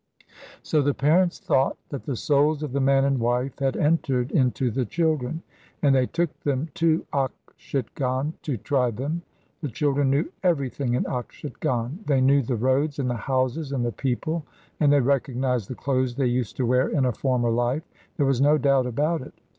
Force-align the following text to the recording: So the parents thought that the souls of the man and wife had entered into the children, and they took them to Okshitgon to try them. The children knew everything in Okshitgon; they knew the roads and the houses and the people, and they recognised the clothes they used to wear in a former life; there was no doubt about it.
So 0.63 0.81
the 0.81 0.95
parents 0.95 1.37
thought 1.39 1.77
that 1.89 2.05
the 2.05 2.15
souls 2.15 2.63
of 2.63 2.71
the 2.71 2.79
man 2.79 3.05
and 3.05 3.19
wife 3.19 3.59
had 3.59 3.77
entered 3.77 4.31
into 4.31 4.71
the 4.71 4.83
children, 4.83 5.43
and 5.83 5.93
they 5.93 6.07
took 6.07 6.39
them 6.39 6.69
to 6.73 7.05
Okshitgon 7.13 8.33
to 8.41 8.57
try 8.57 8.89
them. 8.89 9.21
The 9.61 9.67
children 9.69 10.09
knew 10.09 10.31
everything 10.41 10.95
in 10.95 11.03
Okshitgon; 11.03 12.07
they 12.07 12.19
knew 12.19 12.41
the 12.41 12.55
roads 12.55 12.97
and 12.97 13.11
the 13.11 13.13
houses 13.15 13.71
and 13.71 13.85
the 13.85 13.91
people, 13.91 14.43
and 14.79 14.91
they 14.91 15.01
recognised 15.01 15.69
the 15.69 15.75
clothes 15.75 16.15
they 16.15 16.25
used 16.25 16.57
to 16.57 16.65
wear 16.65 16.89
in 16.89 17.05
a 17.05 17.13
former 17.13 17.51
life; 17.51 17.83
there 18.17 18.25
was 18.25 18.41
no 18.41 18.57
doubt 18.57 18.87
about 18.87 19.21
it. 19.21 19.35